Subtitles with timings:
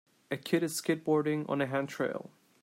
[0.31, 2.31] A kid is skateboarding on a handrail.